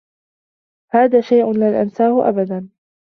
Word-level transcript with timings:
هذا 0.89 1.21
شيء 1.21 1.51
لن 1.53 1.73
أنساه 1.75 2.29
أبدا. 2.29 2.69